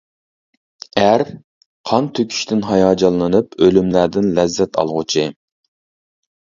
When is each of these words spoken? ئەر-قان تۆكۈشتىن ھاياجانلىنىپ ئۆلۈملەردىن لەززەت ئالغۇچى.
ئەر-قان 1.01 2.07
تۆكۈشتىن 2.21 2.65
ھاياجانلىنىپ 2.71 3.57
ئۆلۈملەردىن 3.67 4.35
لەززەت 4.41 4.83
ئالغۇچى. 4.85 5.33